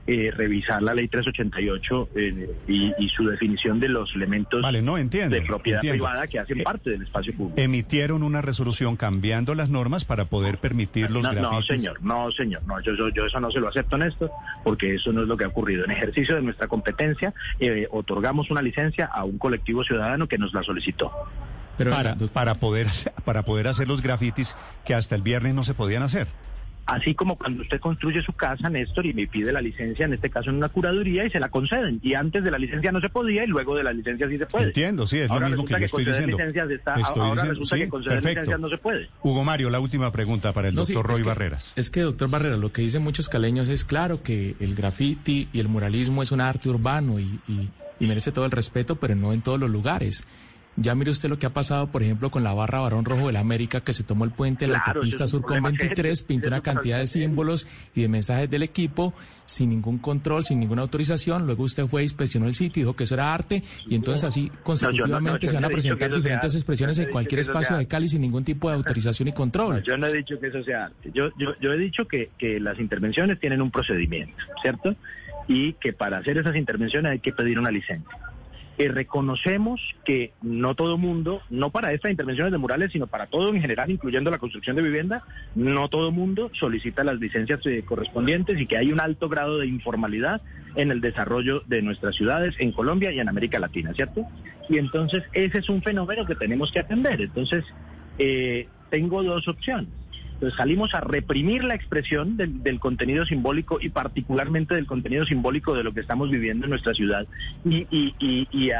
eh, 0.07 0.31
revisar 0.35 0.81
la 0.83 0.93
ley 0.93 1.07
388 1.07 2.09
eh, 2.15 2.49
y, 2.67 2.93
y 2.97 3.09
su 3.09 3.25
definición 3.27 3.79
de 3.79 3.89
los 3.89 4.13
elementos 4.15 4.61
Vale, 4.61 4.81
no 4.81 4.97
entiendo. 4.97 5.35
de 5.35 5.41
propiedad 5.41 5.79
entiendo. 5.79 6.05
privada 6.05 6.27
que 6.27 6.39
hacen 6.39 6.59
Eh, 6.59 6.63
parte 6.63 6.91
del 6.91 7.01
espacio 7.01 7.33
público. 7.35 7.59
Emitieron 7.59 8.23
una 8.23 8.41
resolución 8.41 8.95
cambiando 8.97 9.55
las 9.55 9.69
normas 9.69 10.05
para 10.05 10.25
poder 10.25 10.57
permitir 10.59 11.09
los 11.11 11.23
no, 11.23 11.33
no, 11.33 11.49
grafitis. 11.49 11.67
señor, 11.67 12.01
no, 12.03 12.31
señor, 12.31 12.61
no, 12.67 12.79
yo, 12.81 12.93
yo, 12.95 13.09
yo 13.09 13.25
eso 13.25 13.39
no 13.39 13.49
se 13.51 13.59
lo 13.59 13.67
acepto, 13.69 13.97
Néstor, 13.97 14.29
porque 14.63 14.95
eso 14.95 15.11
no 15.11 15.23
es 15.23 15.27
lo 15.27 15.37
que 15.37 15.45
ha 15.45 15.47
ocurrido. 15.47 15.85
En 15.85 15.91
ejercicio 15.91 16.35
de 16.35 16.41
nuestra 16.41 16.67
competencia, 16.67 17.33
eh, 17.59 17.87
otorgamos 17.91 18.51
una 18.51 18.61
licencia 18.61 19.05
a 19.05 19.23
un 19.23 19.37
colectivo 19.37 19.83
ciudadano 19.83 20.27
que 20.27 20.37
nos 20.37 20.53
la 20.53 20.61
solicitó. 20.63 21.11
Pero, 21.77 21.91
para, 21.91 22.15
para, 22.31 22.55
poder, 22.55 22.87
hacer- 22.87 23.11
para 23.25 23.43
poder 23.43 23.67
hacer 23.67 23.87
los 23.87 24.01
grafitis 24.01 24.55
que 24.85 24.93
hasta 24.93 25.15
el 25.15 25.21
viernes 25.23 25.53
no 25.55 25.63
se 25.63 25.73
podían 25.73 26.03
hacer. 26.03 26.27
Así 26.85 27.15
como 27.15 27.35
cuando 27.37 27.63
usted 27.63 27.79
construye 27.79 28.21
su 28.21 28.33
casa, 28.33 28.69
Néstor, 28.69 29.07
y 29.07 29.13
me 29.13 29.25
pide 29.25 29.51
la 29.51 29.59
licencia, 29.61 30.05
en 30.05 30.13
este 30.13 30.29
caso 30.29 30.51
en 30.51 30.57
una 30.57 30.69
curaduría, 30.69 31.25
y 31.25 31.31
se 31.31 31.39
la 31.39 31.49
conceden. 31.49 31.99
Y 32.03 32.13
antes 32.13 32.43
de 32.43 32.51
la 32.51 32.59
licencia 32.59 32.91
no 32.91 33.01
se 33.01 33.09
podía, 33.09 33.43
y 33.43 33.47
luego 33.47 33.75
de 33.75 33.83
la 33.83 33.91
licencia 33.91 34.29
sí 34.29 34.37
se 34.37 34.45
puede. 34.45 34.65
Entiendo, 34.67 35.07
sí, 35.07 35.17
es 35.17 35.29
Ahora 35.29 35.49
lo 35.49 35.55
mismo 35.57 35.65
que 35.77 35.83
estoy 35.83 36.05
diciendo. 36.05 36.37
licencias 36.37 36.69
está- 36.69 36.93
Estoy 36.95 37.21
ahora 37.21 37.41
diciendo- 37.41 37.49
resulta 37.59 37.75
sí, 37.75 37.81
que 37.81 37.89
conceder 37.89 38.13
perfecto. 38.17 38.39
licencias 38.41 38.59
no 38.59 38.69
se 38.69 38.77
puede. 38.77 39.09
Hugo 39.23 39.43
Mario, 39.43 39.69
la 39.71 39.79
última 39.79 40.11
pregunta 40.11 40.53
para 40.53 40.67
el 40.69 40.75
No, 40.75 40.85
sí, 40.85 40.93
doctor 40.93 41.11
es 41.11 41.17
Roy 41.17 41.23
que- 41.23 41.29
Barreras. 41.29 41.73
Es 41.75 41.89
que, 41.89 42.01
doctor 42.01 42.29
Barreras, 42.29 42.59
lo 42.59 42.71
que 42.71 42.83
dicen 42.83 43.01
muchos 43.03 43.29
caleños 43.29 43.67
es 43.69 43.83
claro 43.83 44.21
que 44.21 44.55
el 44.59 44.75
graffiti 44.75 45.49
y 45.51 45.59
el 45.59 45.67
muralismo 45.67 46.21
es 46.21 46.31
un 46.31 46.41
arte 46.41 46.69
urbano 46.69 47.19
y, 47.19 47.39
y- 47.47 47.69
y 47.99 48.07
merece 48.07 48.31
todo 48.31 48.45
el 48.45 48.51
respeto, 48.51 48.97
pero 48.97 49.15
no 49.15 49.33
en 49.33 49.41
todos 49.41 49.59
los 49.59 49.69
lugares. 49.71 50.27
Ya 50.77 50.93
mire 50.93 51.11
usted 51.11 51.29
lo 51.29 51.39
que 51.39 51.45
ha 51.45 51.51
pasado, 51.51 51.87
por 51.87 52.03
ejemplo, 52.03 52.29
con 52.29 52.43
la 52.43 52.53
barra 52.53 52.81
Barón 52.81 53.05
Rojo 53.05 53.27
de 53.27 53.33
la 53.33 53.39
América, 53.39 53.79
que 53.81 53.93
se 53.93 54.03
tomó 54.03 54.25
el 54.25 54.31
puente 54.31 54.65
de 54.65 54.73
la 54.73 54.83
Claro, 54.83 54.99
autopista 54.99 55.25
Sur 55.27 55.41
con 55.41 55.47
problema 55.53 55.69
23, 55.69 56.17
serio. 56.17 56.27
pintó 56.27 56.47
una 56.49 56.61
cantidad 56.61 56.99
de 56.99 57.07
símbolos 57.07 57.65
y 57.93 58.01
de 58.01 58.07
mensajes 58.09 58.49
del 58.49 58.63
equipo 58.63 59.13
sin 59.45 59.69
ningún 59.69 59.99
control, 59.99 60.43
sin 60.43 60.59
ninguna 60.59 60.81
autorización. 60.81 61.45
Luego 61.45 61.63
usted 61.63 61.85
fue, 61.87 62.03
inspeccionó 62.03 62.47
el 62.47 62.55
sitio, 62.55 62.81
dijo 62.81 62.95
que 62.95 63.05
eso 63.05 63.13
era 63.13 63.33
arte 63.33 63.63
y 63.87 63.95
entonces 63.95 64.25
así 64.25 64.51
consecutivamente 64.63 65.47
se 65.47 65.53
van 65.53 65.65
a 65.65 65.69
presentar 65.69 66.09
sea 66.09 66.17
diferentes 66.17 66.55
expresiones 66.55 66.99
en 66.99 67.09
cualquier 67.09 67.39
espacio 67.39 67.77
de. 67.77 67.87
Cali 67.87 68.09
sin 68.09 68.21
ningún 68.21 68.43
tipo 68.43 68.69
de 68.69 68.75
autorización 68.85 69.29
y 69.29 69.31
control. 69.31 69.81
yo 69.83 69.97
no 69.97 70.07
he 70.07 70.13
dicho 70.13 70.39
que 70.39 70.47
eso 70.47 70.61
sea 70.63 70.85
arte. 70.85 71.11
Yo, 71.13 71.29
yo, 71.37 71.53
yo 71.61 71.71
he 71.71 71.77
dicho 71.77 72.05
que, 72.05 72.31
que 72.37 72.59
las 72.59 72.79
intervenciones 72.79 73.39
tienen 73.39 73.61
un 73.61 73.71
procedimiento, 73.71 74.35
¿cierto? 74.61 74.95
Y 75.47 75.73
que 75.73 75.93
para 75.93 76.17
hacer 76.17 76.37
esas 76.37 76.55
intervenciones 76.55 77.11
hay 77.13 77.19
que 77.19 77.31
pedir 77.31 77.59
una 77.59 77.71
licencia. 77.71 78.17
Eh, 78.77 78.89
reconocemos 78.89 79.79
que 80.03 80.33
no 80.41 80.75
todo 80.75 80.97
mundo, 80.97 81.41
no 81.49 81.69
para 81.69 81.93
estas 81.93 82.11
intervenciones 82.11 82.51
de 82.51 82.57
murales, 82.57 82.91
sino 82.91 83.07
para 83.07 83.27
todo 83.27 83.53
en 83.53 83.61
general, 83.61 83.89
incluyendo 83.89 84.31
la 84.31 84.37
construcción 84.37 84.75
de 84.75 84.81
vivienda, 84.81 85.23
no 85.55 85.87
todo 85.87 86.11
mundo 86.11 86.51
solicita 86.53 87.05
las 87.05 87.17
licencias 87.17 87.61
eh, 87.65 87.83
correspondientes 87.85 88.59
y 88.59 88.67
que 88.67 88.77
hay 88.77 88.91
un 88.91 88.99
alto 88.99 89.29
grado 89.29 89.59
de 89.59 89.67
informalidad 89.67 90.41
en 90.75 90.91
el 90.91 90.99
desarrollo 90.99 91.61
de 91.67 91.81
nuestras 91.81 92.15
ciudades 92.15 92.53
en 92.59 92.73
Colombia 92.73 93.13
y 93.13 93.19
en 93.19 93.29
América 93.29 93.59
Latina, 93.59 93.93
¿cierto? 93.93 94.25
Y 94.67 94.77
entonces 94.77 95.23
ese 95.31 95.59
es 95.59 95.69
un 95.69 95.81
fenómeno 95.81 96.25
que 96.25 96.35
tenemos 96.35 96.69
que 96.71 96.81
atender. 96.81 97.21
Entonces, 97.21 97.63
eh, 98.19 98.67
tengo 98.89 99.23
dos 99.23 99.47
opciones. 99.47 99.87
Entonces 100.35 100.57
salimos 100.57 100.93
a 100.93 100.99
reprimir 100.99 101.63
la 101.63 101.75
expresión 101.75 102.35
del, 102.35 102.79
contenido 102.79 103.25
simbólico 103.25 103.79
y 103.81 103.89
particularmente 103.89 104.75
del 104.75 104.85
contenido 104.85 105.25
simbólico 105.25 105.73
de 105.73 105.83
lo 105.83 105.93
que 105.93 106.01
estamos 106.01 106.29
viviendo 106.29 106.65
en 106.65 106.71
nuestra 106.71 106.93
ciudad 106.93 107.25
y, 107.63 107.87
y, 107.89 108.15
y, 108.19 108.47
y 108.51 108.71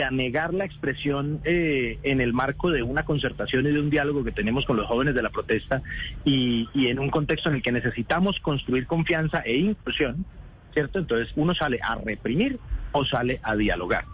a 0.00 0.10
negar 0.10 0.54
la 0.54 0.64
expresión 0.64 1.40
eh, 1.44 1.98
en 2.04 2.20
el 2.20 2.32
marco 2.32 2.70
de 2.70 2.82
una 2.82 3.04
concertación 3.04 3.66
y 3.66 3.72
de 3.72 3.80
un 3.80 3.90
diálogo 3.90 4.22
que 4.22 4.30
tenemos 4.30 4.64
con 4.64 4.76
los 4.76 4.86
jóvenes 4.86 5.16
de 5.16 5.22
la 5.22 5.30
protesta 5.30 5.82
y, 6.24 6.68
y 6.74 6.86
en 6.86 7.00
un 7.00 7.10
contexto 7.10 7.48
en 7.48 7.56
el 7.56 7.62
que 7.62 7.72
necesitamos 7.72 8.38
construir 8.40 8.86
confianza 8.86 9.38
e 9.44 9.56
inclusión, 9.56 10.24
¿cierto? 10.72 11.00
Entonces 11.00 11.32
uno 11.34 11.54
sale 11.54 11.80
a 11.82 11.96
reprimir 11.96 12.60
o 12.92 13.04
sale 13.04 13.40
a 13.42 13.56
dialogar. 13.56 14.04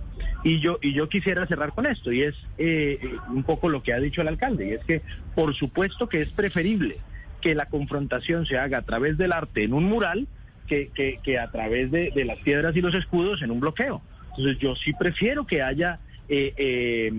Y 0.44 0.60
yo, 0.60 0.78
y 0.80 0.92
yo 0.92 1.08
quisiera 1.08 1.46
cerrar 1.46 1.72
con 1.72 1.86
esto, 1.86 2.12
y 2.12 2.22
es 2.22 2.34
eh, 2.58 2.98
eh, 3.02 3.16
un 3.28 3.42
poco 3.42 3.68
lo 3.68 3.82
que 3.82 3.92
ha 3.92 3.98
dicho 3.98 4.20
el 4.20 4.28
alcalde, 4.28 4.68
y 4.68 4.72
es 4.72 4.84
que 4.84 5.02
por 5.34 5.54
supuesto 5.54 6.08
que 6.08 6.20
es 6.20 6.30
preferible 6.30 6.96
que 7.40 7.54
la 7.54 7.66
confrontación 7.66 8.46
se 8.46 8.56
haga 8.56 8.78
a 8.78 8.82
través 8.82 9.18
del 9.18 9.32
arte 9.32 9.64
en 9.64 9.72
un 9.72 9.84
mural 9.84 10.28
que, 10.66 10.90
que, 10.94 11.18
que 11.22 11.38
a 11.38 11.50
través 11.50 11.90
de, 11.90 12.12
de 12.14 12.24
las 12.24 12.38
piedras 12.38 12.76
y 12.76 12.80
los 12.80 12.94
escudos 12.94 13.42
en 13.42 13.50
un 13.50 13.60
bloqueo. 13.60 14.00
Entonces 14.30 14.58
yo 14.58 14.76
sí 14.76 14.92
prefiero 14.92 15.46
que 15.46 15.62
haya 15.62 15.98
eh, 16.28 16.52
eh, 16.56 17.10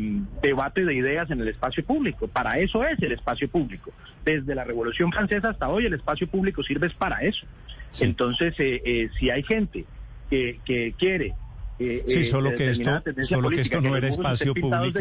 debate 0.41 0.85
de 0.85 0.93
ideas 0.93 1.29
en 1.31 1.41
el 1.41 1.47
espacio 1.47 1.83
público. 1.83 2.27
Para 2.27 2.59
eso 2.59 2.83
es 2.85 3.01
el 3.01 3.11
espacio 3.11 3.49
público. 3.49 3.91
Desde 4.23 4.53
la 4.55 4.63
Revolución 4.63 5.11
Francesa 5.11 5.49
hasta 5.49 5.67
hoy 5.67 5.85
el 5.85 5.93
espacio 5.93 6.27
público 6.27 6.63
sirve 6.63 6.89
para 6.91 7.21
eso. 7.21 7.45
Entonces, 7.99 8.53
eh, 8.59 9.09
si 9.19 9.31
hay 9.31 9.43
gente 9.43 9.85
que, 10.29 10.59
que 10.63 10.93
quiere 10.97 11.33
sí, 11.79 12.23
solo 12.23 12.55
que 12.55 12.71
esto, 12.71 13.01
solo 13.23 13.49
que 13.49 13.61
esto 13.61 13.81
no 13.81 13.95
era 13.95 14.07
espacio 14.07 14.53
público, 14.53 14.99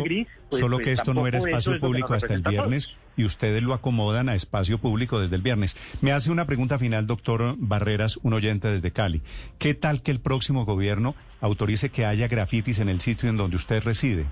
solo 0.50 0.78
que 0.78 0.92
esto 0.92 1.12
no 1.12 1.26
era 1.26 1.38
espacio 1.38 1.78
público 1.80 2.14
hasta 2.14 2.34
el 2.34 2.42
viernes 2.42 2.96
y 3.16 3.24
ustedes 3.24 3.62
lo 3.62 3.74
acomodan 3.74 4.28
a 4.28 4.34
espacio 4.34 4.78
público 4.78 5.20
desde 5.20 5.36
el 5.36 5.42
viernes. 5.42 5.76
Me 6.00 6.12
hace 6.12 6.30
una 6.30 6.46
pregunta 6.46 6.78
final, 6.78 7.06
doctor 7.06 7.56
Barreras, 7.58 8.18
un 8.22 8.32
oyente 8.32 8.68
desde 8.68 8.92
Cali. 8.92 9.22
¿Qué 9.58 9.74
tal 9.74 10.02
que 10.02 10.12
el 10.12 10.20
próximo 10.20 10.64
gobierno 10.64 11.14
autorice 11.40 11.90
que 11.90 12.06
haya 12.06 12.28
grafitis 12.28 12.78
en 12.78 12.88
el 12.88 13.00
sitio 13.00 13.28
en 13.28 13.36
donde 13.36 13.56
usted 13.56 13.82
reside? 13.82 14.26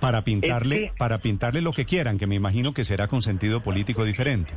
Para 0.00 0.22
pintarle, 0.22 0.92
para 0.98 1.18
pintarle 1.18 1.62
lo 1.62 1.72
que 1.72 1.86
quieran, 1.86 2.18
que 2.18 2.26
me 2.26 2.34
imagino 2.34 2.74
que 2.74 2.84
será 2.84 3.08
con 3.08 3.22
sentido 3.22 3.62
político 3.62 4.04
diferente. 4.04 4.52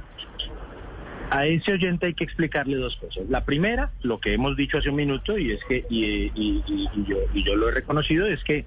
A 1.29 1.45
ese 1.45 1.73
oyente 1.73 2.05
hay 2.05 2.13
que 2.13 2.23
explicarle 2.23 2.77
dos 2.77 2.95
cosas. 2.95 3.27
La 3.29 3.43
primera, 3.43 3.91
lo 4.01 4.19
que 4.19 4.33
hemos 4.33 4.55
dicho 4.55 4.77
hace 4.77 4.89
un 4.89 4.95
minuto, 4.95 5.37
y 5.37 5.51
es 5.51 5.63
que, 5.65 5.85
y, 5.89 6.31
yo, 7.05 7.17
y 7.33 7.43
yo 7.43 7.55
lo 7.55 7.67
he 7.67 7.71
reconocido, 7.71 8.25
es 8.27 8.43
que 8.43 8.65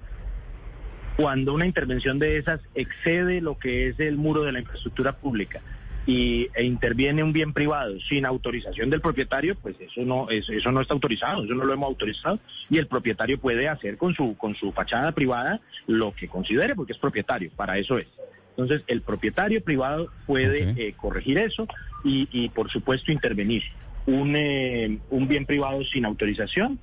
cuando 1.17 1.55
una 1.55 1.67
intervención 1.67 2.19
de 2.19 2.37
esas 2.37 2.61
excede 2.75 3.41
lo 3.41 3.59
que 3.59 3.89
es 3.89 4.01
el 4.01 4.17
muro 4.17 4.43
de 4.43 4.53
la 4.53 4.61
infraestructura 4.61 5.13
pública 5.13 5.61
y, 6.07 6.49
e 6.55 6.65
interviene 6.65 7.23
un 7.23 7.33
bien 7.33 7.53
privado 7.53 7.99
sin 8.09 8.27
autorización 8.27 8.91
del 8.91 9.01
propietario, 9.01 9.55
pues 9.55 9.77
eso 9.81 10.03
no, 10.03 10.29
eso 10.29 10.71
no 10.71 10.83
está 10.83 10.95
autorizado, 10.95 11.45
eso 11.45 11.55
no 11.55 11.65
lo 11.65 11.73
hemos 11.73 11.89
autorizado, 11.89 12.41
y 12.69 12.79
el 12.79 12.87
propietario 12.87 13.39
puede 13.39 13.69
hacer 13.69 13.97
con 13.97 14.15
su, 14.15 14.37
con 14.37 14.55
su 14.55 14.71
fachada 14.73 15.13
privada 15.13 15.61
lo 15.87 16.15
que 16.15 16.29
considere, 16.29 16.75
porque 16.75 16.93
es 16.93 16.99
propietario, 16.99 17.51
para 17.57 17.79
eso 17.79 17.99
es. 17.99 18.07
Entonces, 18.51 18.83
el 18.89 19.03
propietario 19.03 19.63
privado 19.63 20.11
puede 20.27 20.75
eh, 20.77 20.95
corregir 20.97 21.39
eso 21.39 21.67
y, 22.05 22.49
por 22.51 22.71
supuesto, 22.71 23.13
intervenir. 23.13 23.63
Un, 24.07 24.35
eh, 24.35 24.99
un 25.11 25.29
bien 25.29 25.45
privado 25.47 25.85
sin 25.85 26.05
autorización 26.05 26.79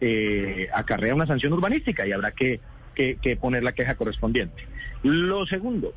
eh, 0.00 0.68
acarrea 0.74 1.14
una 1.14 1.26
sanción 1.26 1.52
urbanística 1.52 2.06
y 2.06 2.12
habrá 2.12 2.32
que, 2.32 2.60
poner 3.40 3.62
la 3.62 3.72
queja 3.72 3.94
correspondiente. 3.94 4.62
Lo 5.02 5.46
segundo, 5.46 5.94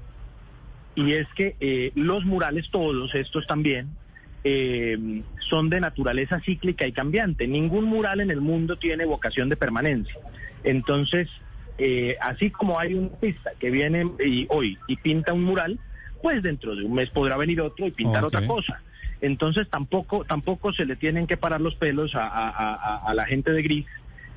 y 0.95 1.13
es 1.13 1.27
que 1.35 1.91
los 1.95 2.23
murales, 2.25 2.69
todos 2.71 3.13
estos 3.15 3.45
también, 3.47 3.89
son 5.49 5.69
de 5.69 5.79
naturaleza 5.79 6.39
cíclica 6.41 6.87
y 6.87 6.91
cambiante. 6.91 7.47
Ningún 7.47 7.85
mural 7.85 8.21
en 8.21 8.31
el 8.31 8.41
mundo 8.41 8.77
tiene 8.77 9.05
vocación 9.05 9.49
de 9.49 9.57
permanencia. 9.57 10.15
Entonces, 10.63 11.29
eh, 11.77 12.15
así 12.21 12.51
como 12.51 12.79
hay 12.79 12.93
un 12.93 13.11
artista 13.13 13.51
que 13.59 13.69
viene 13.69 14.09
y, 14.25 14.47
hoy 14.49 14.77
y 14.87 14.95
pinta 14.95 15.33
un 15.33 15.43
mural, 15.43 15.79
pues 16.21 16.41
dentro 16.41 16.75
de 16.75 16.85
un 16.85 16.93
mes 16.93 17.09
podrá 17.09 17.37
venir 17.37 17.61
otro 17.61 17.87
y 17.87 17.91
pintar 17.91 18.23
otra 18.23 18.45
cosa. 18.47 18.81
Entonces 19.21 19.69
tampoco 19.69 20.23
tampoco 20.25 20.73
se 20.73 20.85
le 20.85 20.95
tienen 20.95 21.27
que 21.27 21.37
parar 21.37 21.61
los 21.61 21.75
pelos 21.75 22.11
a, 22.15 23.11
la 23.13 23.25
gente 23.25 23.51
de 23.51 23.61
gris 23.61 23.85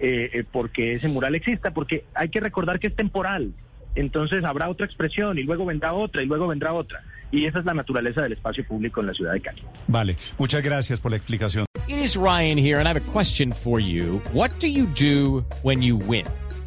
eh, 0.01 0.31
eh, 0.33 0.45
porque 0.51 0.93
ese 0.93 1.09
mural 1.09 1.35
exista, 1.35 1.73
porque 1.73 2.05
hay 2.15 2.29
que 2.29 2.41
recordar 2.41 2.79
que 2.79 2.89
es 2.89 2.97
temporal. 2.97 3.53
Entonces 3.95 4.45
habrá 4.45 4.69
otra 4.69 4.87
expresión 4.87 5.39
y 5.39 5.43
luego 5.43 5.65
vendrá 5.67 5.93
otra 5.93 6.23
y 6.23 6.27
luego 6.27 6.47
vendrá 6.47 6.73
otra. 6.73 7.03
Y 7.31 7.45
esa 7.45 7.59
es 7.59 7.65
la 7.65 7.75
naturaleza 7.75 8.23
del 8.23 8.33
espacio 8.33 8.67
público 8.67 9.01
en 9.01 9.09
la 9.09 9.15
ciudad 9.15 9.33
de 9.33 9.41
Cali. 9.41 9.63
Vale, 9.87 10.17
muchas 10.39 10.63
gracias 10.63 11.01
por 11.01 11.11
la 11.11 11.17
explicación. 11.17 11.67
It 11.89 11.99
is 11.99 12.17
Ryan 12.17 12.59
here 12.59 12.79
and 12.79 12.87
I 12.87 12.93
have 12.93 13.01
a 13.01 13.13
question 13.13 13.53
for 13.53 13.81
you. 13.81 14.21
What 14.33 14.51
do 14.61 14.69
you 14.69 14.87
do 14.87 15.45
when 15.63 15.83
you 15.83 15.97
win? 15.97 16.27